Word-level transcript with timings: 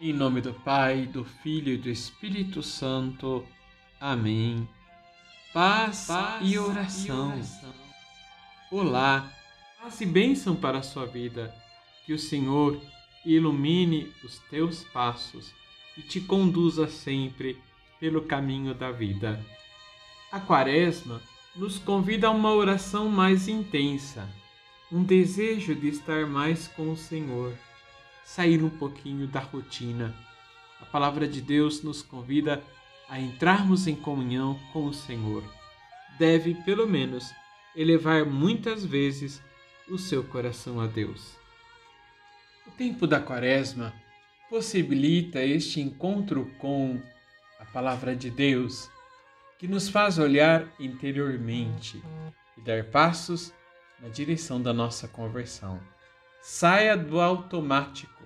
Em 0.00 0.12
nome 0.12 0.40
do 0.40 0.54
Pai, 0.54 1.06
do 1.06 1.24
Filho 1.24 1.72
e 1.72 1.76
do 1.76 1.90
Espírito 1.90 2.62
Santo. 2.62 3.44
Amém. 4.00 4.68
Paz, 5.52 6.06
paz 6.06 6.48
e, 6.48 6.56
oração. 6.56 7.30
e 7.30 7.32
oração. 7.32 7.74
Olá, 8.70 9.32
paz 9.82 10.00
e 10.00 10.06
bênção 10.06 10.54
para 10.54 10.78
a 10.78 10.82
sua 10.82 11.04
vida. 11.04 11.52
Que 12.06 12.12
o 12.12 12.18
Senhor 12.18 12.80
ilumine 13.26 14.12
os 14.22 14.38
teus 14.48 14.84
passos 14.84 15.52
e 15.96 16.02
te 16.02 16.20
conduza 16.20 16.86
sempre 16.86 17.60
pelo 17.98 18.22
caminho 18.22 18.74
da 18.74 18.92
vida. 18.92 19.44
A 20.30 20.38
Quaresma 20.38 21.20
nos 21.56 21.76
convida 21.76 22.28
a 22.28 22.30
uma 22.30 22.52
oração 22.52 23.08
mais 23.08 23.48
intensa, 23.48 24.28
um 24.92 25.02
desejo 25.02 25.74
de 25.74 25.88
estar 25.88 26.24
mais 26.24 26.68
com 26.68 26.92
o 26.92 26.96
Senhor 26.96 27.52
sair 28.28 28.62
um 28.62 28.68
pouquinho 28.68 29.26
da 29.26 29.40
rotina. 29.40 30.14
A 30.82 30.84
palavra 30.84 31.26
de 31.26 31.40
Deus 31.40 31.82
nos 31.82 32.02
convida 32.02 32.62
a 33.08 33.18
entrarmos 33.18 33.86
em 33.86 33.96
comunhão 33.96 34.60
com 34.70 34.84
o 34.84 34.92
Senhor. 34.92 35.42
Deve, 36.18 36.54
pelo 36.56 36.86
menos, 36.86 37.32
elevar 37.74 38.26
muitas 38.26 38.84
vezes 38.84 39.42
o 39.88 39.96
seu 39.96 40.22
coração 40.22 40.78
a 40.78 40.86
Deus. 40.86 41.38
O 42.66 42.70
tempo 42.72 43.06
da 43.06 43.18
Quaresma 43.18 43.94
possibilita 44.50 45.42
este 45.42 45.80
encontro 45.80 46.52
com 46.58 47.00
a 47.58 47.64
palavra 47.64 48.14
de 48.14 48.30
Deus, 48.30 48.90
que 49.58 49.66
nos 49.66 49.88
faz 49.88 50.18
olhar 50.18 50.68
interiormente 50.78 52.02
e 52.58 52.60
dar 52.60 52.84
passos 52.84 53.54
na 53.98 54.08
direção 54.10 54.60
da 54.60 54.74
nossa 54.74 55.08
conversão. 55.08 55.80
Saia 56.40 56.96
do 56.96 57.20
automático. 57.20 58.22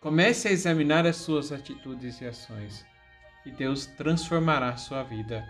Comece 0.00 0.48
a 0.48 0.52
examinar 0.52 1.06
as 1.06 1.16
suas 1.16 1.50
atitudes 1.50 2.20
e 2.20 2.26
ações, 2.26 2.84
e 3.44 3.50
Deus 3.50 3.86
transformará 3.86 4.76
sua 4.76 5.02
vida. 5.02 5.44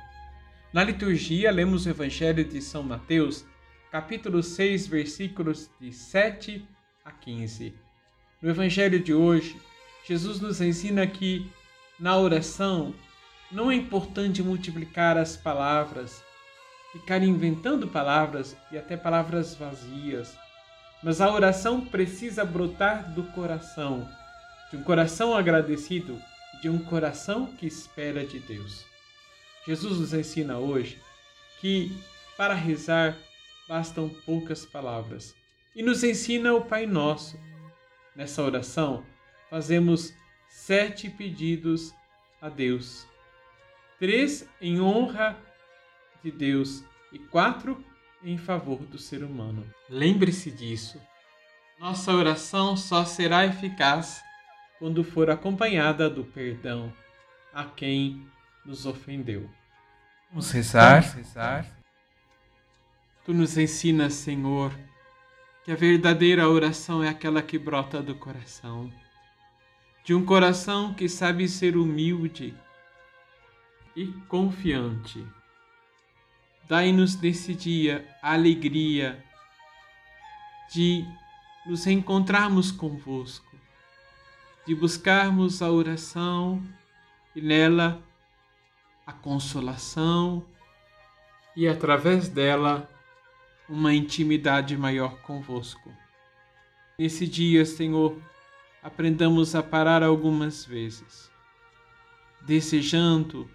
Na 0.73 0.85
liturgia, 0.85 1.51
lemos 1.51 1.85
o 1.85 1.91
Evangelho 1.91 2.45
de 2.45 2.63
São 2.63 2.85
Mateus, 2.85 3.45
capítulo 3.91 4.43
6, 4.43 4.87
versículos 4.87 5.69
de 5.81 5.93
7 5.93 6.67
a 7.05 7.11
15. 7.11 7.75
No 8.41 8.49
Evangelho 8.49 9.01
de 9.01 9.13
hoje, 9.13 9.61
Jesus 10.07 10.41
nos 10.41 10.61
ensina 10.61 11.05
que, 11.07 11.51
na 11.99 12.17
oração, 12.17 12.95
não 13.51 13.71
é 13.71 13.75
importante 13.75 14.41
multiplicar 14.41 15.19
as 15.19 15.37
palavras, 15.37 16.23
ficar 16.93 17.23
inventando 17.23 17.89
palavras 17.89 18.57
e 18.71 18.79
até 18.79 18.97
palavras 18.97 19.55
vazias 19.57 20.46
mas 21.03 21.21
a 21.21 21.33
oração 21.33 21.85
precisa 21.85 22.45
brotar 22.45 23.13
do 23.13 23.25
coração, 23.25 24.09
de 24.71 24.77
um 24.77 24.83
coração 24.83 25.35
agradecido 25.35 26.21
de 26.61 26.69
um 26.69 26.79
coração 26.79 27.47
que 27.47 27.67
espera 27.67 28.25
de 28.25 28.41
Deus. 28.41 28.85
Jesus 29.67 30.01
nos 30.01 30.15
ensina 30.15 30.59
hoje 30.59 31.01
que 31.61 31.93
para 32.37 32.55
rezar 32.55 33.17
bastam 33.69 34.09
poucas 34.09 34.65
palavras 34.65 35.35
e 35.75 35.83
nos 35.83 36.03
ensina 36.05 36.55
o 36.55 36.65
Pai 36.65 36.87
Nosso. 36.87 37.39
Nessa 38.15 38.43
oração, 38.43 39.05
fazemos 39.51 40.15
sete 40.49 41.11
pedidos 41.11 41.95
a 42.41 42.49
Deus: 42.49 43.07
três 43.99 44.49
em 44.61 44.81
honra 44.81 45.37
de 46.23 46.31
Deus 46.31 46.83
e 47.13 47.19
quatro 47.19 47.85
em 48.23 48.39
favor 48.39 48.79
do 48.79 48.99
ser 48.99 49.23
humano. 49.23 49.65
Lembre-se 49.89 50.51
disso. 50.51 51.01
Nossa 51.79 52.13
oração 52.13 52.77
só 52.77 53.05
será 53.05 53.45
eficaz 53.45 54.23
quando 54.79 55.05
for 55.05 55.31
acompanhada 55.31 56.09
do 56.09 56.25
perdão 56.25 56.93
a 57.53 57.65
quem 57.65 58.27
nos 58.65 58.87
ofendeu. 58.87 59.49
Vamos 60.31 60.51
rezar. 60.51 61.03
Vamos 61.03 61.17
rezar. 61.17 61.67
Tu 63.25 63.35
nos 63.35 63.57
ensinas, 63.57 64.15
Senhor, 64.15 64.73
que 65.65 65.73
a 65.73 65.77
verdadeira 65.77 66.49
oração 66.49 67.03
é 67.03 67.09
aquela 67.09 67.43
que 67.43 67.59
brota 67.59 68.03
do 68.03 68.15
coração, 68.15 68.93
de 70.05 70.15
um 70.15 70.25
coração 70.25 70.95
que 70.95 71.09
sabe 71.09 71.49
ser 71.49 71.77
humilde 71.77 72.55
e 73.97 74.07
confiante. 74.29 75.27
Dai-nos 76.69 77.15
nesse 77.21 77.55
dia 77.55 78.09
a 78.21 78.33
alegria 78.33 79.25
de 80.73 81.05
nos 81.65 81.87
encontrarmos 81.87 82.73
convosco, 82.73 83.57
de 84.67 84.75
buscarmos 84.75 85.63
a 85.63 85.71
oração 85.71 86.61
e 87.37 87.41
nela 87.41 88.03
a 89.07 89.13
consolação 89.13 90.45
e 91.55 91.69
através 91.69 92.29
dela 92.29 92.91
uma 93.69 93.95
intimidade 93.95 94.77
maior 94.77 95.21
convosco. 95.23 95.95
Nesse 96.99 97.29
dia, 97.29 97.65
Senhor, 97.65 98.21
aprendamos 98.83 99.55
a 99.55 99.63
parar 99.63 100.03
algumas 100.03 100.65
vezes, 100.65 101.31
desejando, 102.43 103.49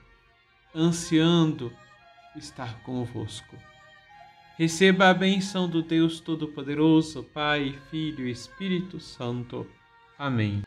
ansiando, 0.73 1.75
estar 2.35 2.81
convosco. 2.81 3.55
Receba 4.57 5.09
a 5.09 5.13
benção 5.13 5.67
do 5.69 5.81
Deus 5.81 6.19
Todo-Poderoso, 6.19 7.23
Pai, 7.23 7.79
Filho 7.89 8.27
e 8.27 8.31
Espírito 8.31 8.99
Santo. 8.99 9.67
Amém. 10.17 10.59